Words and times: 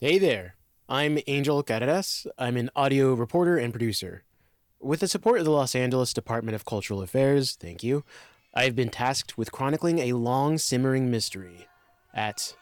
Hey 0.00 0.18
there, 0.18 0.54
I'm 0.88 1.18
Angel 1.26 1.64
Carreras. 1.64 2.24
I'm 2.38 2.56
an 2.56 2.70
audio 2.76 3.14
reporter 3.14 3.58
and 3.58 3.72
producer. 3.72 4.22
With 4.78 5.00
the 5.00 5.08
support 5.08 5.40
of 5.40 5.44
the 5.44 5.50
Los 5.50 5.74
Angeles 5.74 6.12
Department 6.12 6.54
of 6.54 6.64
Cultural 6.64 7.02
Affairs, 7.02 7.56
thank 7.56 7.82
you, 7.82 8.04
I've 8.54 8.76
been 8.76 8.90
tasked 8.90 9.36
with 9.36 9.50
chronicling 9.50 9.98
a 9.98 10.12
long 10.12 10.56
simmering 10.56 11.10
mystery 11.10 11.66
at 12.14 12.54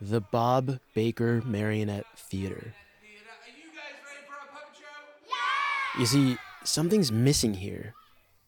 the 0.00 0.22
Bob 0.22 0.78
Baker 0.94 1.42
Marionette 1.44 2.06
Theater. 2.16 2.72
Are 2.72 3.50
you 3.50 3.64
guys 3.74 3.92
ready 4.06 4.26
for 4.26 4.36
a 4.36 4.50
puppet 4.50 4.78
show? 4.78 6.00
you 6.00 6.06
see, 6.06 6.38
something's 6.64 7.12
missing 7.12 7.52
here. 7.52 7.92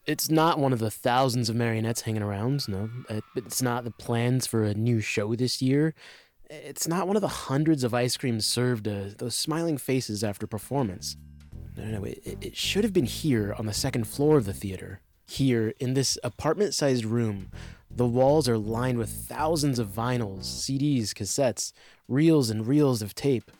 It's 0.06 0.30
not 0.30 0.58
one 0.58 0.72
of 0.72 0.78
the 0.78 0.90
thousands 0.90 1.50
of 1.50 1.56
marionettes 1.56 2.00
hanging 2.00 2.22
around, 2.22 2.66
no. 2.68 2.88
It's 3.36 3.60
not 3.60 3.84
the 3.84 3.90
plans 3.90 4.46
for 4.46 4.64
a 4.64 4.72
new 4.72 5.02
show 5.02 5.34
this 5.34 5.60
year. 5.60 5.94
It's 6.50 6.88
not 6.88 7.06
one 7.06 7.16
of 7.16 7.22
the 7.22 7.28
hundreds 7.28 7.84
of 7.84 7.92
ice 7.92 8.16
creams 8.16 8.46
served 8.46 8.84
to 8.84 9.14
those 9.18 9.36
smiling 9.36 9.76
faces 9.76 10.24
after 10.24 10.46
performance. 10.46 11.16
No, 11.76 11.84
no, 11.84 11.98
no, 11.98 12.04
it, 12.04 12.20
it- 12.24 12.38
it 12.40 12.56
should 12.56 12.84
have 12.84 12.92
been 12.92 13.04
here 13.06 13.54
on 13.58 13.66
the 13.66 13.72
second 13.74 14.04
floor 14.06 14.38
of 14.38 14.46
the 14.46 14.54
theater. 14.54 15.00
Here, 15.26 15.74
in 15.78 15.92
this 15.94 16.18
apartment 16.24 16.74
sized 16.74 17.04
room, 17.04 17.50
the 17.90 18.06
walls 18.06 18.48
are 18.48 18.56
lined 18.58 18.96
with 18.98 19.10
thousands 19.10 19.78
of 19.78 19.88
vinyls, 19.88 20.44
CDs, 20.44 21.08
cassettes, 21.12 21.72
reels 22.08 22.48
and 22.48 22.66
reels 22.66 23.02
of 23.02 23.14
tape. 23.14 23.50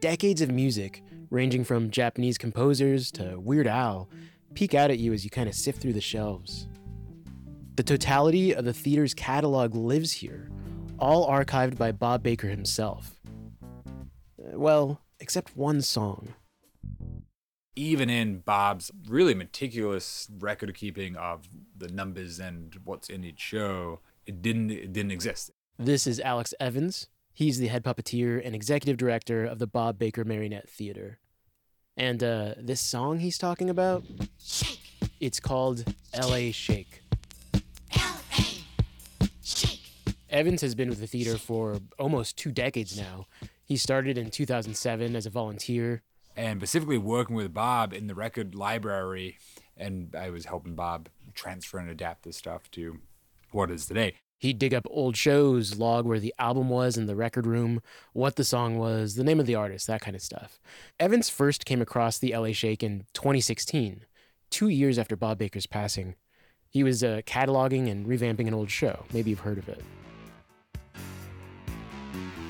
Decades 0.00 0.42
of 0.42 0.50
music, 0.50 1.02
ranging 1.30 1.64
from 1.64 1.90
Japanese 1.90 2.36
composers 2.36 3.10
to 3.12 3.40
Weird 3.40 3.66
Al, 3.66 4.08
peek 4.54 4.74
out 4.74 4.90
at 4.90 4.98
you 4.98 5.14
as 5.14 5.24
you 5.24 5.30
kind 5.30 5.48
of 5.48 5.54
sift 5.54 5.80
through 5.80 5.94
the 5.94 6.00
shelves. 6.00 6.68
The 7.76 7.82
totality 7.82 8.54
of 8.54 8.64
the 8.66 8.72
theater's 8.74 9.14
catalog 9.14 9.74
lives 9.74 10.12
here, 10.12 10.50
all 10.98 11.28
archived 11.28 11.76
by 11.78 11.92
Bob 11.92 12.22
Baker 12.22 12.48
himself. 12.48 13.16
Uh, 14.38 14.58
Well, 14.58 15.00
except 15.20 15.56
one 15.56 15.82
song. 15.82 16.34
even 17.78 18.08
in 18.08 18.38
Bob's 18.38 18.90
really 19.06 19.34
meticulous 19.34 20.28
record 20.38 20.74
keeping 20.74 21.14
of 21.16 21.46
the 21.76 21.88
numbers 21.88 22.38
and 22.38 22.74
what's 22.84 23.10
in 23.10 23.22
each 23.24 23.38
show, 23.40 24.00
it 24.26 24.40
didn't 24.40 24.70
it 24.70 24.92
didn't 24.94 25.10
exist. 25.12 25.50
This 25.78 26.06
is 26.06 26.18
Alex 26.20 26.54
Evans. 26.58 27.08
He's 27.34 27.58
the 27.58 27.66
head 27.66 27.84
puppeteer 27.84 28.40
and 28.42 28.54
executive 28.54 28.96
director 28.96 29.44
of 29.44 29.58
the 29.58 29.66
Bob 29.66 29.98
Baker 29.98 30.24
Marionette 30.24 30.70
Theater. 30.70 31.18
And 31.98 32.22
uh, 32.22 32.54
this 32.58 32.80
song 32.80 33.18
he's 33.18 33.36
talking 33.36 33.68
about, 33.68 34.04
it's 35.20 35.38
called 35.40 35.84
LA 36.18 36.50
Shake. 36.52 37.02
Evans 40.36 40.60
has 40.60 40.74
been 40.74 40.90
with 40.90 41.00
the 41.00 41.06
theater 41.06 41.38
for 41.38 41.78
almost 41.98 42.36
two 42.36 42.52
decades 42.52 43.00
now. 43.00 43.26
He 43.64 43.78
started 43.78 44.18
in 44.18 44.30
2007 44.30 45.16
as 45.16 45.24
a 45.24 45.30
volunteer. 45.30 46.02
And 46.36 46.60
specifically 46.60 46.98
working 46.98 47.34
with 47.34 47.54
Bob 47.54 47.94
in 47.94 48.06
the 48.06 48.14
record 48.14 48.54
library, 48.54 49.38
and 49.78 50.14
I 50.14 50.28
was 50.28 50.44
helping 50.44 50.74
Bob 50.74 51.08
transfer 51.32 51.78
and 51.78 51.88
adapt 51.88 52.24
this 52.24 52.36
stuff 52.36 52.70
to 52.72 52.98
what 53.50 53.70
is 53.70 53.86
today. 53.86 54.16
He'd 54.36 54.58
dig 54.58 54.74
up 54.74 54.86
old 54.90 55.16
shows, 55.16 55.78
log 55.78 56.04
where 56.04 56.20
the 56.20 56.34
album 56.38 56.68
was 56.68 56.98
in 56.98 57.06
the 57.06 57.16
record 57.16 57.46
room, 57.46 57.80
what 58.12 58.36
the 58.36 58.44
song 58.44 58.76
was, 58.76 59.14
the 59.14 59.24
name 59.24 59.40
of 59.40 59.46
the 59.46 59.54
artist, 59.54 59.86
that 59.86 60.02
kind 60.02 60.14
of 60.14 60.20
stuff. 60.20 60.60
Evans 61.00 61.30
first 61.30 61.64
came 61.64 61.80
across 61.80 62.18
the 62.18 62.36
LA 62.36 62.52
Shake 62.52 62.82
in 62.82 63.06
2016, 63.14 64.02
two 64.50 64.68
years 64.68 64.98
after 64.98 65.16
Bob 65.16 65.38
Baker's 65.38 65.64
passing. 65.64 66.14
He 66.68 66.84
was 66.84 67.02
uh, 67.02 67.22
cataloging 67.24 67.90
and 67.90 68.06
revamping 68.06 68.46
an 68.46 68.52
old 68.52 68.70
show. 68.70 69.06
Maybe 69.14 69.30
you've 69.30 69.40
heard 69.40 69.56
of 69.56 69.70
it. 69.70 69.82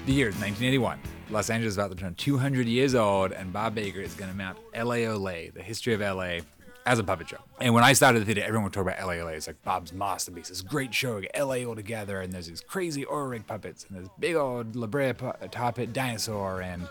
The 0.07 0.13
year 0.13 0.29
is 0.29 0.35
1981. 0.37 1.01
Los 1.31 1.51
Angeles 1.51 1.73
is 1.73 1.79
about 1.79 1.91
to 1.91 1.97
turn 1.97 2.15
200 2.15 2.69
years 2.69 2.95
old, 2.95 3.33
and 3.33 3.53
Bob 3.53 3.75
Baker 3.75 4.01
is 4.01 4.15
going 4.15 4.31
to 4.31 4.37
mount 4.37 4.57
LA 4.73 5.03
Olay, 5.11 5.53
the 5.53 5.63
history 5.63 5.95
of 5.95 6.01
LA, 6.01 6.39
as 6.87 7.01
a 7.01 7.05
puppet 7.05 7.29
show. 7.29 7.39
And 7.61 7.75
when 7.75 7.83
I 7.83 7.93
started 7.93 8.21
the 8.21 8.25
theater, 8.25 8.43
everyone 8.43 8.63
would 8.65 8.73
talk 8.73 8.87
about 8.87 9.05
LA 9.05 9.15
Olay. 9.15 9.35
It's 9.35 9.49
like 9.49 9.61
Bob's 9.65 9.93
masterpiece, 9.93 10.49
this 10.49 10.63
great 10.63 10.95
show, 10.95 11.21
LA 11.37 11.65
all 11.65 11.75
together, 11.75 12.21
and 12.21 12.33
there's 12.33 12.47
these 12.47 12.61
crazy 12.61 13.05
oil 13.07 13.27
rig 13.27 13.49
puppets, 13.49 13.85
and 13.89 14.01
this 14.01 14.09
big 14.21 14.37
old 14.37 14.77
La 14.77 14.87
Brea 14.87 15.13
pu- 15.13 15.33
tar 15.51 15.73
pit 15.73 15.93
dinosaur, 15.93 16.63
and 16.63 16.89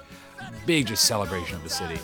big 0.66 0.86
just 0.86 1.06
celebration 1.06 1.56
of 1.56 1.64
the 1.64 1.70
city. 1.70 1.98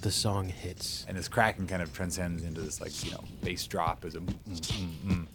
the 0.00 0.10
song 0.10 0.48
hits. 0.48 1.04
and 1.08 1.16
this 1.16 1.28
cracking 1.28 1.66
kind 1.66 1.82
of 1.82 1.92
transcends 1.92 2.42
into 2.42 2.60
this 2.60 2.80
like 2.80 3.04
you 3.04 3.10
know 3.12 3.22
bass 3.42 3.66
drop 3.66 4.04
as 4.04 4.14
a 4.14 4.20
mm, 4.20 4.34
mm, 4.48 4.90
mm. 5.06 5.26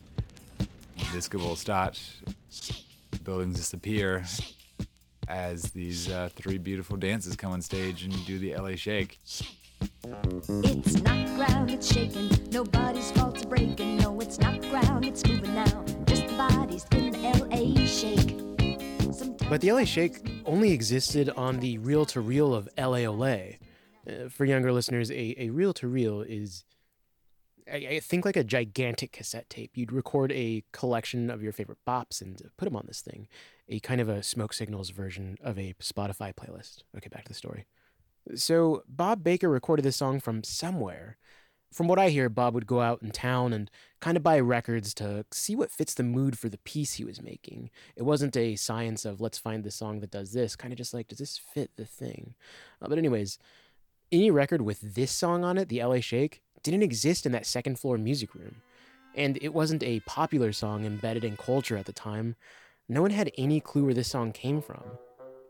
Disco 1.14 1.38
will 1.38 1.56
start 1.56 2.00
buildings 3.24 3.58
disappear 3.58 4.24
as 5.28 5.64
these 5.72 6.10
uh, 6.10 6.30
three 6.36 6.58
beautiful 6.58 6.98
dancers 6.98 7.36
come 7.36 7.52
on 7.52 7.62
stage 7.62 8.04
and 8.04 8.26
do 8.26 8.38
the 8.40 8.56
LA 8.56 8.76
shake 8.76 9.20
It's 10.64 11.02
not 11.02 11.36
ground, 11.36 11.72
it's 11.72 11.92
shaking. 11.94 12.30
Nobody's 12.52 13.12
fault 13.12 13.36
to 13.40 13.48
breaking. 13.48 13.98
No, 13.98 14.20
it's 14.20 14.40
not 14.40 14.62
ground, 14.62 15.06
it's 15.06 15.26
moving 15.26 15.54
now. 15.56 15.84
Just 16.06 16.28
the 16.28 16.34
bodies 16.38 16.86
in 16.92 17.12
the 17.12 17.20
LA 17.20 17.86
shake. 17.86 18.40
Sometimes 19.14 19.50
But 19.50 19.62
the 19.62 19.72
LA 19.72 19.84
Shake 19.86 20.20
only 20.46 20.72
existed 20.72 21.30
on 21.32 21.60
the 21.60 21.78
reel 21.80 22.06
to 22.08 22.22
reel 22.22 22.54
of 22.54 22.68
LA 22.78 23.00
Olay. 23.10 23.58
Uh, 24.08 24.30
for 24.30 24.46
younger 24.46 24.72
listeners, 24.72 25.10
a, 25.12 25.36
a 25.42 25.50
reel 25.50 25.74
to 25.74 25.88
reel 25.88 26.22
is, 26.22 26.64
I, 27.72 28.00
think, 28.00 28.26
like 28.26 28.36
a 28.36 28.44
gigantic 28.44 29.12
cassette 29.12 29.50
tape. 29.50 29.72
You'd 29.76 29.92
record 29.92 30.32
a 30.32 30.64
collection 30.72 31.30
of 31.30 31.42
your 31.42 31.52
favorite 31.52 31.80
bops 31.88 32.22
and 32.22 32.42
put 32.58 32.66
them 32.66 32.76
on 32.76 32.86
this 32.88 33.02
thing, 33.02 33.28
a 33.70 33.80
kind 33.80 34.02
of 34.02 34.10
a 34.10 34.24
smoke 34.24 34.54
signals 34.54 34.90
version 34.90 35.38
of 35.42 35.58
a 35.58 35.74
Spotify 35.82 36.34
playlist. 36.34 36.84
Okay, 36.96 37.10
back 37.10 37.24
to 37.24 37.30
the 37.30 37.36
story. 37.36 37.66
So 38.36 38.84
Bob 38.88 39.24
Baker 39.24 39.50
recorded 39.50 39.84
this 39.84 39.98
song 39.98 40.20
from 40.20 40.44
somewhere. 40.44 41.18
From 41.72 41.88
what 41.88 42.00
I 42.00 42.10
hear, 42.10 42.30
Bob 42.30 42.54
would 42.54 42.68
go 42.68 42.82
out 42.82 43.02
in 43.02 43.10
town 43.12 43.52
and 43.52 43.70
kind 44.00 44.16
of 44.16 44.22
buy 44.22 44.40
records 44.40 44.94
to 44.96 45.26
see 45.32 45.56
what 45.56 45.72
fits 45.72 45.96
the 45.96 46.04
mood 46.04 46.38
for 46.38 46.48
the 46.48 46.60
piece 46.60 46.94
he 46.94 47.04
was 47.04 47.22
making. 47.22 47.72
It 47.96 48.04
wasn't 48.04 48.38
a 48.38 48.56
science 48.56 49.06
of 49.06 49.20
let's 49.20 49.40
find 49.40 49.64
the 49.64 49.72
song 49.72 50.00
that 50.02 50.12
does 50.12 50.34
this, 50.34 50.56
kind 50.56 50.72
of 50.72 50.78
just 50.78 50.94
like, 50.94 51.08
does 51.08 51.18
this 51.18 51.38
fit 51.38 51.72
the 51.76 51.86
thing? 51.86 52.36
Uh, 52.80 52.90
but, 52.90 53.00
anyways, 53.00 53.40
any 54.12 54.30
record 54.30 54.62
with 54.62 54.94
this 54.94 55.12
song 55.12 55.44
on 55.44 55.58
it, 55.58 55.68
the 55.68 55.84
LA 55.84 56.00
Shake, 56.00 56.44
didn't 56.64 56.84
exist 56.84 57.26
in 57.26 57.32
that 57.34 57.46
second 57.46 57.80
floor 57.80 57.98
music 57.98 58.34
room. 58.34 58.62
And 59.16 59.38
it 59.42 59.54
wasn't 59.54 59.84
a 59.84 60.00
popular 60.02 60.52
song 60.52 60.86
embedded 60.86 61.24
in 61.24 61.38
culture 61.38 61.78
at 61.78 61.86
the 61.86 61.94
time. 61.94 62.36
No 62.90 63.02
one 63.02 63.12
had 63.12 63.32
any 63.38 63.60
clue 63.60 63.86
where 63.86 63.94
this 63.94 64.08
song 64.08 64.32
came 64.32 64.62
from. 64.62 64.84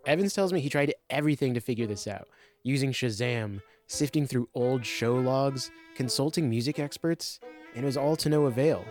Evans 0.06 0.34
tells 0.34 0.52
me 0.52 0.60
he 0.60 0.70
tried 0.70 0.94
everything 1.10 1.54
to 1.54 1.62
figure 1.62 1.88
this 1.88 2.08
out, 2.08 2.28
using 2.64 2.92
Shazam, 2.92 3.62
sifting 3.88 4.28
through 4.28 4.50
old 4.54 4.86
show 4.86 5.16
logs, 5.16 5.72
consulting 5.96 6.50
music 6.50 6.78
experts, 6.78 7.40
and 7.74 7.84
it 7.84 7.86
was 7.86 7.96
all 7.96 8.18
to 8.18 8.30
no 8.30 8.46
avail. 8.48 8.84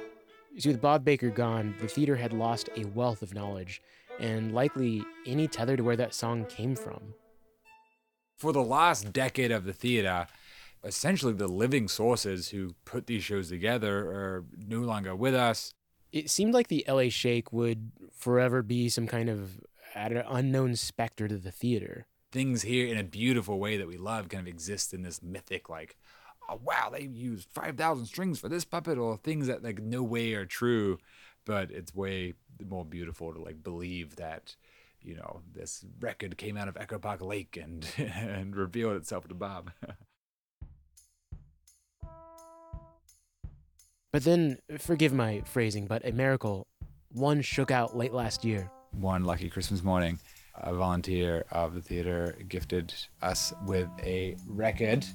See, 0.58 0.70
with 0.70 0.80
Bob 0.80 1.04
Baker 1.04 1.30
gone, 1.30 1.74
the 1.80 1.88
theater 1.88 2.16
had 2.16 2.32
lost 2.32 2.70
a 2.76 2.84
wealth 2.86 3.20
of 3.22 3.34
knowledge, 3.34 3.82
and 4.20 4.54
likely 4.54 5.04
any 5.26 5.48
tether 5.48 5.76
to 5.76 5.82
where 5.82 5.96
that 5.96 6.14
song 6.14 6.46
came 6.46 6.74
from. 6.76 7.14
for 8.36 8.52
the 8.52 8.62
last 8.62 9.12
decade 9.12 9.52
of 9.52 9.64
the 9.64 9.72
theater, 9.72 10.26
essentially 10.84 11.32
the 11.32 11.48
living 11.48 11.88
sources 11.88 12.48
who 12.48 12.74
put 12.84 13.06
these 13.06 13.24
shows 13.24 13.48
together 13.48 13.98
are 13.98 14.44
no 14.66 14.80
longer 14.80 15.14
with 15.14 15.34
us. 15.34 15.74
It 16.10 16.30
seemed 16.30 16.52
like 16.52 16.68
the 16.68 16.84
LA 16.88 17.08
Shake 17.08 17.52
would 17.52 17.92
forever 18.14 18.62
be 18.62 18.88
some 18.88 19.06
kind 19.06 19.28
of 19.28 19.60
don't 19.94 20.26
unknown 20.28 20.76
specter 20.76 21.28
to 21.28 21.36
the 21.36 21.50
theater. 21.50 22.06
Things 22.30 22.62
here 22.62 22.86
in 22.86 22.98
a 22.98 23.04
beautiful 23.04 23.58
way 23.58 23.76
that 23.76 23.86
we 23.86 23.96
love 23.96 24.28
kind 24.28 24.42
of 24.42 24.52
exist 24.52 24.94
in 24.94 25.02
this 25.02 25.22
mythic, 25.22 25.68
like 25.68 25.96
oh 26.50 26.60
wow, 26.62 26.90
they 26.90 27.02
used 27.02 27.48
five 27.50 27.76
thousand 27.76 28.06
strings 28.06 28.38
for 28.38 28.48
this 28.48 28.64
puppet, 28.64 28.98
or 28.98 29.16
things 29.18 29.46
that 29.46 29.62
like 29.62 29.82
no 29.82 30.02
way 30.02 30.32
are 30.34 30.46
true, 30.46 30.98
but 31.44 31.70
it's 31.70 31.94
way 31.94 32.34
more 32.66 32.84
beautiful 32.84 33.32
to 33.32 33.40
like 33.40 33.62
believe 33.62 34.16
that 34.16 34.56
you 35.00 35.16
know 35.16 35.40
this 35.52 35.84
record 36.00 36.38
came 36.38 36.56
out 36.56 36.68
of 36.68 36.76
Echo 36.76 36.98
Park 36.98 37.20
Lake 37.20 37.58
and 37.60 37.86
and 37.98 38.56
revealed 38.56 38.96
itself 38.96 39.28
to 39.28 39.34
Bob. 39.34 39.70
But 44.12 44.24
then, 44.24 44.58
forgive 44.78 45.14
my 45.14 45.42
phrasing, 45.46 45.86
but 45.86 46.06
a 46.06 46.12
miracle, 46.12 46.66
one 47.12 47.40
shook 47.40 47.70
out 47.70 47.96
late 47.96 48.12
last 48.12 48.44
year. 48.44 48.70
One 48.92 49.24
lucky 49.24 49.48
Christmas 49.48 49.82
morning, 49.82 50.18
a 50.54 50.74
volunteer 50.74 51.46
of 51.50 51.74
the 51.74 51.80
theater 51.80 52.36
gifted 52.46 52.92
us 53.22 53.54
with 53.64 53.88
a 54.02 54.36
record 54.46 55.06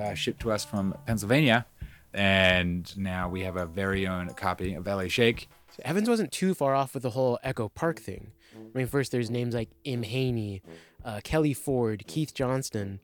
uh, 0.00 0.14
shipped 0.14 0.40
to 0.42 0.52
us 0.52 0.64
from 0.64 0.94
Pennsylvania. 1.04 1.66
And 2.14 2.96
now 2.96 3.28
we 3.28 3.40
have 3.40 3.56
a 3.56 3.66
very 3.66 4.06
own 4.06 4.28
copy 4.34 4.74
of 4.74 4.86
LA 4.86 5.08
Shake. 5.08 5.48
So 5.70 5.82
Evans 5.84 6.08
wasn't 6.08 6.30
too 6.30 6.54
far 6.54 6.76
off 6.76 6.94
with 6.94 7.02
the 7.02 7.10
whole 7.10 7.40
Echo 7.42 7.68
Park 7.68 7.98
thing. 7.98 8.30
I 8.54 8.78
mean, 8.78 8.86
first 8.86 9.10
there's 9.10 9.30
names 9.30 9.52
like 9.52 9.70
Im 9.82 10.04
Haney, 10.04 10.62
uh, 11.04 11.20
Kelly 11.24 11.54
Ford, 11.54 12.04
Keith 12.06 12.34
Johnston, 12.34 13.00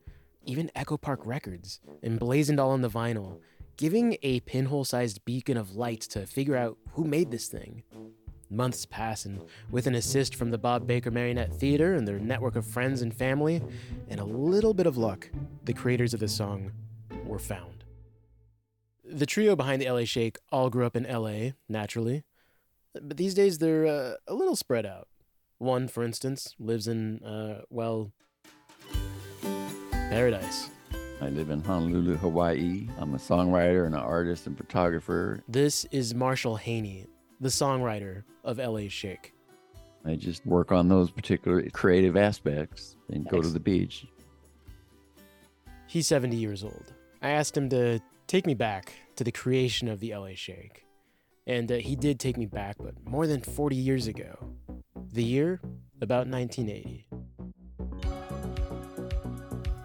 even 0.46 0.70
Echo 0.74 0.96
Park 0.96 1.20
Records, 1.24 1.80
emblazoned 2.02 2.60
all 2.60 2.70
on 2.70 2.82
the 2.82 2.90
vinyl, 2.90 3.40
giving 3.76 4.16
a 4.22 4.40
pinhole 4.40 4.84
sized 4.84 5.24
beacon 5.24 5.56
of 5.56 5.76
light 5.76 6.00
to 6.00 6.26
figure 6.26 6.56
out 6.56 6.78
who 6.92 7.04
made 7.04 7.30
this 7.30 7.48
thing. 7.48 7.82
Months 8.50 8.86
pass, 8.86 9.24
and 9.24 9.40
with 9.70 9.86
an 9.86 9.94
assist 9.94 10.34
from 10.36 10.50
the 10.50 10.58
Bob 10.58 10.86
Baker 10.86 11.10
Marionette 11.10 11.52
Theater 11.54 11.94
and 11.94 12.06
their 12.06 12.18
network 12.18 12.56
of 12.56 12.66
friends 12.66 13.02
and 13.02 13.12
family, 13.12 13.62
and 14.08 14.20
a 14.20 14.24
little 14.24 14.74
bit 14.74 14.86
of 14.86 14.96
luck, 14.96 15.28
the 15.64 15.72
creators 15.72 16.14
of 16.14 16.20
the 16.20 16.28
song 16.28 16.70
were 17.24 17.38
found. 17.38 17.84
The 19.02 19.26
trio 19.26 19.56
behind 19.56 19.82
the 19.82 19.90
LA 19.90 20.04
Shake 20.04 20.38
all 20.52 20.70
grew 20.70 20.86
up 20.86 20.94
in 20.94 21.04
LA, 21.04 21.52
naturally, 21.68 22.24
but 22.92 23.16
these 23.16 23.34
days 23.34 23.58
they're 23.58 23.86
uh, 23.86 24.14
a 24.28 24.34
little 24.34 24.56
spread 24.56 24.86
out. 24.86 25.08
One, 25.58 25.88
for 25.88 26.04
instance, 26.04 26.54
lives 26.58 26.86
in, 26.86 27.22
uh, 27.24 27.62
well, 27.70 28.12
paradise. 29.92 30.70
I 31.20 31.28
live 31.28 31.50
in 31.50 31.62
Honolulu, 31.62 32.16
Hawaii. 32.16 32.88
I'm 32.98 33.14
a 33.14 33.18
songwriter 33.18 33.86
and 33.86 33.94
an 33.94 34.00
artist 34.00 34.46
and 34.46 34.58
photographer. 34.58 35.42
This 35.48 35.86
is 35.86 36.14
Marshall 36.14 36.56
Haney, 36.56 37.06
the 37.40 37.48
songwriter 37.48 38.24
of 38.42 38.58
LA 38.58 38.88
Shake. 38.88 39.32
I 40.04 40.16
just 40.16 40.44
work 40.44 40.72
on 40.72 40.88
those 40.88 41.10
particular 41.10 41.62
creative 41.70 42.16
aspects 42.16 42.96
and 43.10 43.26
go 43.28 43.40
to 43.40 43.48
the 43.48 43.60
beach. 43.60 44.06
He's 45.86 46.06
70 46.08 46.36
years 46.36 46.64
old. 46.64 46.92
I 47.22 47.30
asked 47.30 47.56
him 47.56 47.68
to 47.70 48.00
take 48.26 48.44
me 48.44 48.54
back 48.54 48.92
to 49.16 49.24
the 49.24 49.32
creation 49.32 49.88
of 49.88 50.00
the 50.00 50.14
LA 50.14 50.34
Shake. 50.34 50.84
And 51.46 51.70
uh, 51.70 51.76
he 51.76 51.94
did 51.94 52.18
take 52.18 52.36
me 52.36 52.46
back, 52.46 52.76
but 52.78 52.94
more 53.06 53.26
than 53.26 53.40
40 53.40 53.76
years 53.76 54.08
ago. 54.08 54.36
The 55.12 55.24
year? 55.24 55.60
About 56.00 56.26
1980. 56.26 57.06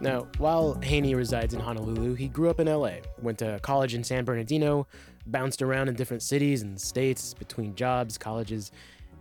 Now, 0.02 0.28
while 0.38 0.76
Haney 0.82 1.14
resides 1.14 1.54
in 1.54 1.60
Honolulu, 1.60 2.16
he 2.16 2.30
grew 2.30 2.50
up 2.50 2.62
in 2.62 2.68
LA, 2.68 2.98
went 3.22 3.38
to 3.40 3.60
college 3.62 3.94
in 3.94 4.04
San 4.04 4.24
Bernardino, 4.24 4.88
bounced 5.28 5.62
around 5.62 5.90
in 5.90 5.96
different 5.96 6.24
cities 6.24 6.62
and 6.62 6.80
states 6.80 7.34
between 7.34 7.76
jobs, 7.76 8.18
colleges, 8.18 8.72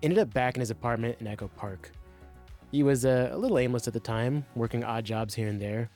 ended 0.05 0.21
up 0.21 0.33
back 0.33 0.55
in 0.55 0.61
his 0.61 0.71
apartment 0.71 1.17
in 1.21 1.27
Echo 1.27 1.49
Park. 1.57 1.91
He 2.71 2.85
was 2.85 3.05
uh, 3.05 3.31
a 3.33 3.37
little 3.37 3.59
aimless 3.59 3.89
at 3.89 3.93
the 3.93 4.01
time, 4.01 4.45
working 4.55 4.85
odd 4.85 5.05
jobs 5.05 5.35
here 5.35 5.49
and 5.49 5.61
there. 5.61 5.91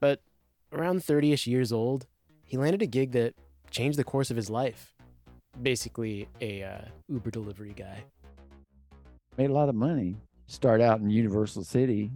But 0.00 0.20
around 0.72 1.04
30 1.04 1.32
ish 1.32 1.46
years 1.46 1.70
old, 1.70 2.06
he 2.44 2.56
landed 2.56 2.80
a 2.80 2.86
gig 2.86 3.12
that 3.12 3.34
changed 3.70 3.98
the 3.98 4.04
course 4.04 4.30
of 4.30 4.36
his 4.36 4.48
life. 4.48 4.94
Basically, 5.60 6.26
a 6.40 6.62
uh, 6.62 6.80
Uber 7.08 7.30
delivery 7.30 7.74
guy. 7.76 8.04
Made 9.36 9.50
a 9.50 9.54
lot 9.54 9.68
of 9.68 9.74
money. 9.74 10.16
Start 10.46 10.80
out 10.80 11.00
in 11.00 11.10
Universal 11.10 11.64
City, 11.64 12.12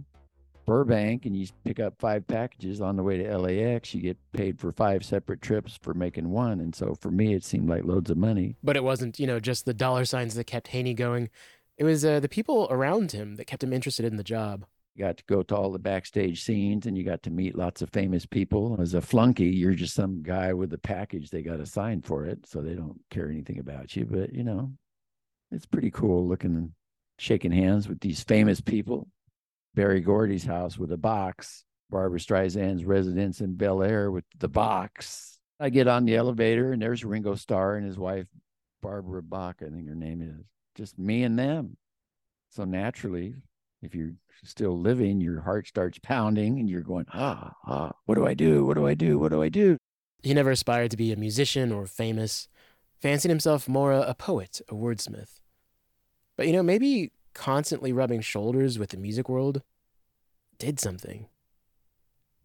Burbank, 0.71 1.25
and 1.25 1.35
you 1.35 1.47
pick 1.65 1.81
up 1.81 1.95
five 1.99 2.25
packages 2.27 2.79
on 2.79 2.95
the 2.95 3.03
way 3.03 3.17
to 3.17 3.37
LAX. 3.37 3.93
You 3.93 4.01
get 4.01 4.17
paid 4.31 4.57
for 4.57 4.71
five 4.71 5.03
separate 5.03 5.41
trips 5.41 5.77
for 5.81 5.93
making 5.93 6.29
one. 6.29 6.61
And 6.61 6.73
so 6.73 6.95
for 6.95 7.11
me, 7.11 7.33
it 7.33 7.43
seemed 7.43 7.67
like 7.67 7.83
loads 7.83 8.09
of 8.09 8.15
money. 8.15 8.55
But 8.63 8.77
it 8.77 8.83
wasn't, 8.85 9.19
you 9.19 9.27
know, 9.27 9.41
just 9.41 9.65
the 9.65 9.73
dollar 9.73 10.05
signs 10.05 10.33
that 10.35 10.45
kept 10.45 10.69
Haney 10.69 10.93
going. 10.93 11.29
It 11.77 11.83
was 11.83 12.05
uh, 12.05 12.21
the 12.21 12.29
people 12.29 12.69
around 12.71 13.11
him 13.11 13.35
that 13.35 13.47
kept 13.47 13.65
him 13.65 13.73
interested 13.73 14.05
in 14.05 14.15
the 14.15 14.23
job. 14.23 14.65
You 14.95 15.03
got 15.03 15.17
to 15.17 15.25
go 15.25 15.43
to 15.43 15.55
all 15.57 15.73
the 15.73 15.77
backstage 15.77 16.41
scenes 16.41 16.85
and 16.85 16.97
you 16.97 17.03
got 17.03 17.21
to 17.23 17.31
meet 17.31 17.57
lots 17.57 17.81
of 17.81 17.89
famous 17.89 18.25
people. 18.25 18.77
As 18.79 18.93
a 18.93 19.01
flunky, 19.01 19.49
you're 19.49 19.73
just 19.73 19.93
some 19.93 20.23
guy 20.23 20.53
with 20.53 20.71
a 20.71 20.77
package. 20.77 21.31
They 21.31 21.41
got 21.41 21.59
a 21.59 21.65
sign 21.65 22.01
for 22.01 22.23
it, 22.23 22.47
so 22.47 22.61
they 22.61 22.75
don't 22.75 23.01
care 23.09 23.29
anything 23.29 23.59
about 23.59 23.93
you. 23.97 24.05
But, 24.05 24.33
you 24.33 24.45
know, 24.45 24.71
it's 25.51 25.65
pretty 25.65 25.91
cool 25.91 26.25
looking 26.25 26.55
and 26.55 26.71
shaking 27.17 27.51
hands 27.51 27.89
with 27.89 27.99
these 27.99 28.23
famous 28.23 28.61
people. 28.61 29.09
Berry 29.73 30.01
Gordy's 30.01 30.43
house 30.43 30.77
with 30.77 30.91
a 30.91 30.97
box, 30.97 31.63
Barbra 31.89 32.19
Streisand's 32.19 32.85
residence 32.85 33.41
in 33.41 33.55
Bel 33.55 33.83
Air 33.83 34.11
with 34.11 34.25
the 34.37 34.47
box. 34.47 35.39
I 35.59 35.69
get 35.69 35.87
on 35.87 36.05
the 36.05 36.15
elevator 36.15 36.73
and 36.73 36.81
there's 36.81 37.05
Ringo 37.05 37.35
Starr 37.35 37.75
and 37.75 37.85
his 37.85 37.97
wife, 37.97 38.27
Barbara 38.81 39.21
Bach, 39.21 39.57
I 39.61 39.69
think 39.69 39.87
her 39.87 39.95
name 39.95 40.21
is. 40.21 40.45
Just 40.75 40.97
me 40.97 41.23
and 41.23 41.37
them. 41.37 41.77
So 42.49 42.65
naturally, 42.65 43.35
if 43.81 43.95
you're 43.95 44.13
still 44.43 44.77
living, 44.77 45.21
your 45.21 45.41
heart 45.41 45.67
starts 45.67 45.99
pounding 45.99 46.59
and 46.59 46.69
you're 46.69 46.81
going, 46.81 47.05
ah, 47.13 47.53
ah, 47.65 47.91
what 48.05 48.15
do 48.15 48.25
I 48.25 48.33
do? 48.33 48.65
What 48.65 48.75
do 48.75 48.87
I 48.87 48.93
do? 48.93 49.19
What 49.19 49.31
do 49.31 49.41
I 49.41 49.49
do? 49.49 49.77
He 50.23 50.33
never 50.33 50.51
aspired 50.51 50.91
to 50.91 50.97
be 50.97 51.11
a 51.11 51.17
musician 51.17 51.71
or 51.71 51.87
famous, 51.87 52.47
fancied 52.99 53.29
himself 53.29 53.67
more 53.67 53.91
a 53.91 54.13
poet, 54.13 54.61
a 54.69 54.73
wordsmith. 54.73 55.39
But 56.37 56.47
you 56.47 56.53
know, 56.53 56.63
maybe 56.63 57.11
constantly 57.33 57.91
rubbing 57.93 58.21
shoulders 58.21 58.77
with 58.79 58.89
the 58.89 58.97
music 58.97 59.29
world 59.29 59.61
did 60.57 60.79
something. 60.79 61.27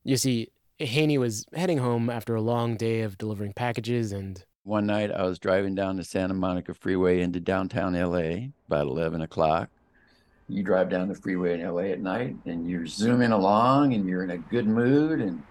You 0.05 0.17
see, 0.17 0.49
Haney 0.79 1.19
was 1.19 1.47
heading 1.55 1.79
home 1.79 2.11
after 2.11 2.35
a 2.35 2.41
long 2.41 2.77
day 2.77 3.01
of 3.01 3.19
delivering 3.19 3.53
packages 3.55 4.13
and 4.13 4.45
One 4.65 4.87
night 4.87 5.11
I 5.11 5.23
was 5.25 5.39
driving 5.39 5.75
down 5.75 5.97
the 5.97 6.05
Santa 6.05 6.35
Monica 6.35 6.75
freeway 6.75 7.21
into 7.21 7.41
downtown 7.41 7.95
LA 7.95 8.49
about 8.67 8.87
11 8.87 9.23
o'clock. 9.23 9.71
You 10.49 10.63
drive 10.63 10.91
down 10.91 11.09
the 11.09 11.15
freeway 11.15 11.59
in 11.59 11.67
LA 11.67 11.83
at 11.93 12.01
night 12.01 12.37
and 12.47 12.69
you're 12.69 12.87
zooming 12.87 13.33
along 13.33 13.95
and 13.95 14.07
you're 14.09 14.23
in 14.23 14.31
a 14.31 14.39
good 14.39 14.67
mood 14.67 15.21
and 15.21 15.43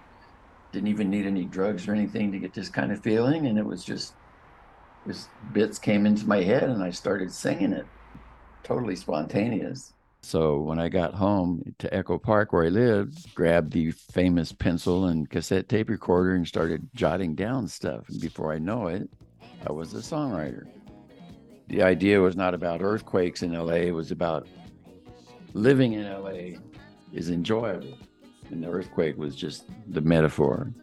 didn't 0.72 0.88
even 0.90 1.10
need 1.10 1.26
any 1.26 1.46
drugs 1.46 1.88
or 1.88 1.94
anything 1.94 2.32
to 2.32 2.40
get 2.40 2.54
this 2.54 2.70
kind 2.70 2.92
of 2.92 3.02
feeling. 3.02 3.48
And 3.48 3.58
it 3.58 3.66
was 3.66 3.84
just, 3.84 4.14
this 5.06 5.28
bits 5.54 5.80
came 5.80 6.06
into 6.06 6.28
my 6.28 6.42
head 6.44 6.64
and 6.64 6.82
I 6.84 6.92
started 6.92 7.32
singing 7.32 7.74
it. 7.74 7.86
Totally 8.66 8.96
spontaneous. 8.96 9.94
So 10.24 10.58
when 10.58 10.80
I 10.80 10.90
got 10.90 11.14
home 11.14 11.76
to 11.78 11.94
Echo 11.94 12.18
Park 12.18 12.52
where 12.52 12.66
I 12.66 12.70
lived, 12.70 13.36
grabbed 13.36 13.74
the 13.74 13.92
famous 13.92 14.52
pencil 14.52 15.06
and 15.06 15.30
cassette 15.30 15.70
tape 15.70 15.88
recorder 15.88 16.34
and 16.34 16.48
started 16.48 16.90
jotting 16.96 17.36
down 17.36 17.68
stuff. 17.68 18.10
And 18.10 18.20
before 18.20 18.52
I 18.52 18.58
know 18.58 18.88
it, 18.88 19.08
I 19.68 19.72
was 19.72 19.94
a 19.94 19.98
songwriter. 19.98 20.66
The 21.68 21.84
idea 21.84 22.20
was 22.20 22.36
not 22.36 22.56
about 22.56 22.82
earthquakes 22.82 23.44
in 23.44 23.54
LA, 23.54 23.74
it 23.74 23.92
was 23.92 24.10
about 24.10 24.48
living 25.54 25.94
in 25.94 26.12
LA 26.12 26.60
is 27.14 27.30
enjoyable. 27.30 27.96
And 28.50 28.64
the 28.64 28.70
earthquake 28.70 29.18
was 29.18 29.36
just 29.36 29.66
the 29.88 30.02
metaphor. 30.02 30.74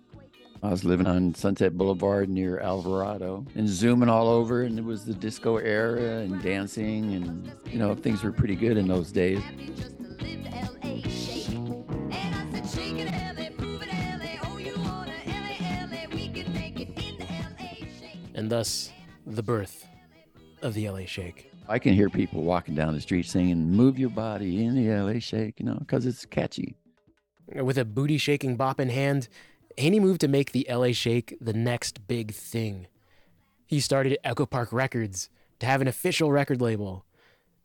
I 0.65 0.69
was 0.71 0.85
living 0.85 1.09
on 1.09 1.35
Sunset 1.35 1.77
Boulevard 1.77 2.29
near 2.29 2.61
Alvarado 2.61 3.45
and 3.57 3.69
zooming 3.69 4.09
all 4.09 4.29
over, 4.29 4.63
and 4.63 4.79
it 4.79 4.85
was 4.85 5.05
the 5.05 5.13
disco 5.13 5.57
era 5.57 6.21
and 6.21 6.41
dancing, 6.41 7.15
and 7.15 7.53
you 7.67 7.81
know, 7.81 7.97
things 7.97 8.23
were 8.23 8.31
pretty 8.31 8.55
good 8.55 8.77
in 8.77 8.87
those 8.87 9.11
days. 9.11 9.41
Just 9.75 9.99
lived 9.99 10.47
LA 10.47 11.01
shake. 11.09 11.49
And 11.51 12.15
I 12.15 12.61
said, 12.61 12.71
shake 12.71 12.97
it, 12.97 13.11
LA, 13.11 13.51
move 13.65 13.83
it, 13.83 13.89
LA. 13.89 14.59
You 14.59 14.75
wanna 14.79 15.13
LA, 15.27 15.87
LA. 15.91 16.07
We 16.15 16.29
can 16.29 16.53
make 16.53 16.79
it 16.79 16.97
in 16.97 17.19
LA 17.19 17.85
shake. 17.99 18.19
and 18.37 18.49
thus 18.49 18.93
the 19.27 19.43
birth 19.43 19.85
of 20.63 20.75
the 20.75 20.89
LA 20.89 21.07
Shake. 21.07 21.51
I 21.69 21.81
can 21.81 21.93
hear 21.93 22.09
people 22.09 22.43
walking 22.43 22.77
down 22.77 22.95
the 22.95 23.01
street 23.01 23.27
singing, 23.27 23.73
Move 23.73 23.99
your 23.99 24.11
body 24.11 24.65
in 24.65 24.77
the 24.77 24.95
LA 24.95 25.19
shake, 25.19 25.59
you 25.59 25.67
know, 25.67 25.77
because 25.81 26.07
it's 26.07 26.25
catchy. 26.25 26.77
With 27.53 27.79
a 27.79 27.85
booty 27.85 28.19
shaking 28.19 28.57
bop 28.57 28.79
in 28.79 28.89
hand, 28.89 29.29
Haney 29.79 30.01
moved 30.01 30.21
to 30.23 30.29
make 30.29 30.53
the 30.53 30.67
LA 30.71 30.93
Shake 30.93 31.37
the 31.41 31.53
next 31.53 32.07
big 32.07 32.33
thing. 32.33 32.87
He 33.67 33.81
started 33.81 34.19
Echo 34.25 34.47
Park 34.47 34.73
Records 34.73 35.31
to 35.61 35.67
have 35.67 35.81
an 35.81 35.89
official 35.89 36.31
record 36.31 36.61
label, 36.61 37.05